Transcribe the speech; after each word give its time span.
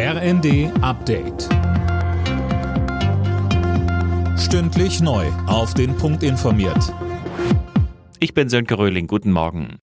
RND 0.00 0.70
Update. 0.80 1.48
Stündlich 4.38 5.00
neu. 5.00 5.26
Auf 5.48 5.74
den 5.74 5.96
Punkt 5.96 6.22
informiert. 6.22 6.94
Ich 8.20 8.32
bin 8.32 8.48
Sönke 8.48 8.78
Röhling. 8.78 9.08
Guten 9.08 9.32
Morgen. 9.32 9.78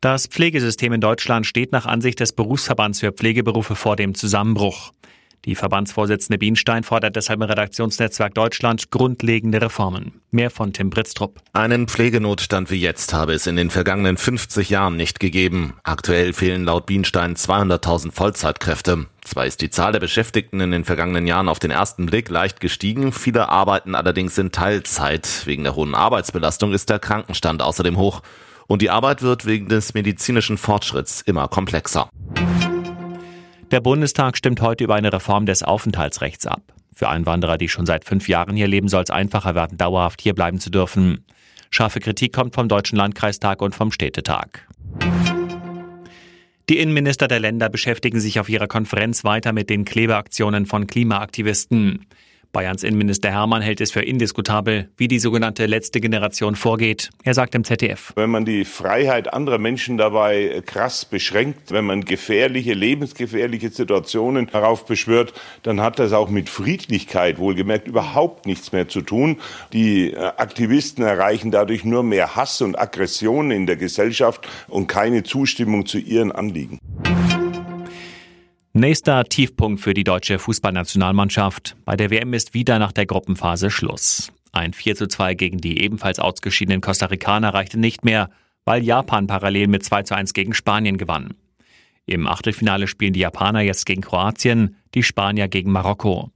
Das 0.00 0.26
Pflegesystem 0.26 0.92
in 0.92 1.00
Deutschland 1.00 1.46
steht 1.46 1.70
nach 1.70 1.86
Ansicht 1.86 2.18
des 2.18 2.32
Berufsverbands 2.32 2.98
für 2.98 3.12
Pflegeberufe 3.12 3.76
vor 3.76 3.94
dem 3.94 4.16
Zusammenbruch. 4.16 4.90
Die 5.46 5.54
Verbandsvorsitzende 5.54 6.36
Bienstein 6.36 6.82
fordert 6.82 7.16
deshalb 7.16 7.40
im 7.40 7.48
Redaktionsnetzwerk 7.48 8.34
Deutschland 8.34 8.90
grundlegende 8.90 9.62
Reformen. 9.62 10.20
Mehr 10.30 10.50
von 10.50 10.74
Tim 10.74 10.90
Britztrup. 10.90 11.40
Einen 11.54 11.88
Pflegenotstand 11.88 12.70
wie 12.70 12.80
jetzt 12.80 13.14
habe 13.14 13.32
es 13.32 13.46
in 13.46 13.56
den 13.56 13.70
vergangenen 13.70 14.18
50 14.18 14.68
Jahren 14.68 14.98
nicht 14.98 15.18
gegeben. 15.18 15.74
Aktuell 15.82 16.34
fehlen 16.34 16.64
laut 16.64 16.84
Bienstein 16.84 17.36
200.000 17.36 18.12
Vollzeitkräfte. 18.12 19.06
Zwar 19.24 19.46
ist 19.46 19.62
die 19.62 19.70
Zahl 19.70 19.92
der 19.92 20.00
Beschäftigten 20.00 20.60
in 20.60 20.72
den 20.72 20.84
vergangenen 20.84 21.26
Jahren 21.26 21.48
auf 21.48 21.58
den 21.58 21.70
ersten 21.70 22.04
Blick 22.04 22.28
leicht 22.28 22.60
gestiegen, 22.60 23.12
viele 23.12 23.48
arbeiten 23.48 23.94
allerdings 23.94 24.36
in 24.36 24.52
Teilzeit. 24.52 25.46
Wegen 25.46 25.64
der 25.64 25.74
hohen 25.74 25.94
Arbeitsbelastung 25.94 26.74
ist 26.74 26.90
der 26.90 26.98
Krankenstand 26.98 27.62
außerdem 27.62 27.96
hoch. 27.96 28.20
Und 28.66 28.82
die 28.82 28.90
Arbeit 28.90 29.22
wird 29.22 29.46
wegen 29.46 29.68
des 29.68 29.94
medizinischen 29.94 30.58
Fortschritts 30.58 31.22
immer 31.22 31.48
komplexer. 31.48 32.08
Der 33.70 33.80
Bundestag 33.80 34.36
stimmt 34.36 34.62
heute 34.62 34.82
über 34.82 34.96
eine 34.96 35.12
Reform 35.12 35.46
des 35.46 35.62
Aufenthaltsrechts 35.62 36.44
ab. 36.44 36.60
Für 36.92 37.08
Einwanderer, 37.08 37.56
die 37.56 37.68
schon 37.68 37.86
seit 37.86 38.04
fünf 38.04 38.28
Jahren 38.28 38.56
hier 38.56 38.66
leben, 38.66 38.88
soll 38.88 39.04
es 39.04 39.10
einfacher 39.10 39.54
werden, 39.54 39.78
dauerhaft 39.78 40.20
hier 40.20 40.34
bleiben 40.34 40.58
zu 40.58 40.70
dürfen. 40.70 41.24
Scharfe 41.70 42.00
Kritik 42.00 42.32
kommt 42.32 42.56
vom 42.56 42.68
Deutschen 42.68 42.96
Landkreistag 42.96 43.62
und 43.62 43.76
vom 43.76 43.92
Städtetag. 43.92 44.66
Die 46.68 46.78
Innenminister 46.78 47.28
der 47.28 47.38
Länder 47.38 47.68
beschäftigen 47.68 48.18
sich 48.18 48.40
auf 48.40 48.48
ihrer 48.48 48.66
Konferenz 48.66 49.22
weiter 49.22 49.52
mit 49.52 49.70
den 49.70 49.84
Klebeaktionen 49.84 50.66
von 50.66 50.88
Klimaaktivisten. 50.88 52.06
Bayerns 52.52 52.82
Innenminister 52.82 53.30
Hermann 53.30 53.62
hält 53.62 53.80
es 53.80 53.92
für 53.92 54.02
indiskutabel, 54.02 54.88
wie 54.96 55.06
die 55.06 55.20
sogenannte 55.20 55.66
letzte 55.66 56.00
Generation 56.00 56.56
vorgeht. 56.56 57.10
Er 57.22 57.34
sagt 57.34 57.54
im 57.54 57.62
ZDF. 57.62 58.12
Wenn 58.16 58.30
man 58.30 58.44
die 58.44 58.64
Freiheit 58.64 59.32
anderer 59.32 59.58
Menschen 59.58 59.98
dabei 59.98 60.60
krass 60.66 61.04
beschränkt, 61.04 61.70
wenn 61.70 61.84
man 61.84 62.04
gefährliche, 62.04 62.74
lebensgefährliche 62.74 63.70
Situationen 63.70 64.48
darauf 64.48 64.84
beschwört, 64.84 65.32
dann 65.62 65.80
hat 65.80 66.00
das 66.00 66.12
auch 66.12 66.28
mit 66.28 66.48
Friedlichkeit 66.48 67.38
wohlgemerkt 67.38 67.86
überhaupt 67.86 68.46
nichts 68.46 68.72
mehr 68.72 68.88
zu 68.88 69.02
tun. 69.02 69.36
Die 69.72 70.12
äh, 70.12 70.16
Aktivisten 70.16 71.04
erreichen 71.04 71.52
dadurch 71.52 71.84
nur 71.84 72.02
mehr 72.02 72.34
Hass 72.34 72.60
und 72.62 72.76
Aggression 72.76 73.52
in 73.52 73.66
der 73.66 73.76
Gesellschaft 73.76 74.48
und 74.66 74.88
keine 74.88 75.22
Zustimmung 75.22 75.86
zu 75.86 75.98
ihren 75.98 76.32
Anliegen. 76.32 76.80
Nächster 78.80 79.24
Tiefpunkt 79.24 79.82
für 79.82 79.92
die 79.92 80.04
deutsche 80.04 80.38
Fußballnationalmannschaft. 80.38 81.76
Bei 81.84 81.96
der 81.96 82.08
WM 82.08 82.32
ist 82.32 82.54
wieder 82.54 82.78
nach 82.78 82.92
der 82.92 83.04
Gruppenphase 83.04 83.70
Schluss. 83.70 84.32
Ein 84.52 84.72
4 84.72 84.96
zu 84.96 85.06
2 85.06 85.34
gegen 85.34 85.58
die 85.58 85.82
ebenfalls 85.82 86.18
ausgeschiedenen 86.18 86.80
Costa 86.80 87.04
Ricaner 87.04 87.52
reichte 87.52 87.78
nicht 87.78 88.06
mehr, 88.06 88.30
weil 88.64 88.82
Japan 88.82 89.26
parallel 89.26 89.66
mit 89.66 89.84
2 89.84 90.04
zu 90.04 90.16
1 90.16 90.32
gegen 90.32 90.54
Spanien 90.54 90.96
gewann. 90.96 91.34
Im 92.06 92.26
Achtelfinale 92.26 92.86
spielen 92.86 93.12
die 93.12 93.20
Japaner 93.20 93.60
jetzt 93.60 93.84
gegen 93.84 94.00
Kroatien, 94.00 94.76
die 94.94 95.02
Spanier 95.02 95.48
gegen 95.48 95.72
Marokko. 95.72 96.30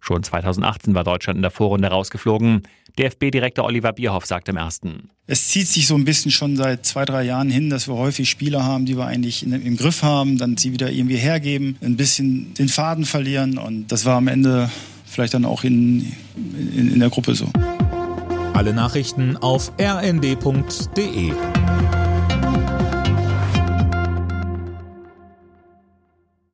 Schon 0.00 0.22
2018 0.22 0.94
war 0.94 1.04
Deutschland 1.04 1.36
in 1.36 1.42
der 1.42 1.50
Vorrunde 1.50 1.88
rausgeflogen. 1.88 2.62
DFB-Direktor 2.98 3.64
Oliver 3.64 3.92
Bierhoff 3.92 4.26
sagt 4.26 4.48
im 4.48 4.56
ersten. 4.56 5.10
Es 5.26 5.48
zieht 5.48 5.68
sich 5.68 5.86
so 5.86 5.94
ein 5.94 6.04
bisschen 6.04 6.30
schon 6.30 6.56
seit 6.56 6.84
zwei, 6.84 7.04
drei 7.04 7.22
Jahren 7.24 7.50
hin, 7.50 7.70
dass 7.70 7.86
wir 7.86 7.94
häufig 7.94 8.28
Spieler 8.28 8.64
haben, 8.64 8.86
die 8.86 8.96
wir 8.96 9.06
eigentlich 9.06 9.44
in, 9.44 9.52
im 9.52 9.76
Griff 9.76 10.02
haben, 10.02 10.38
dann 10.38 10.56
sie 10.56 10.72
wieder 10.72 10.90
irgendwie 10.90 11.16
hergeben, 11.16 11.76
ein 11.80 11.96
bisschen 11.96 12.54
den 12.54 12.68
Faden 12.68 13.04
verlieren 13.04 13.58
und 13.58 13.88
das 13.88 14.04
war 14.04 14.16
am 14.16 14.28
Ende 14.28 14.70
vielleicht 15.04 15.34
dann 15.34 15.44
auch 15.44 15.64
in, 15.64 16.12
in, 16.36 16.92
in 16.94 17.00
der 17.00 17.10
Gruppe 17.10 17.34
so. 17.34 17.48
Alle 18.54 18.72
Nachrichten 18.72 19.36
auf 19.36 19.72
rnd.de 19.80 21.32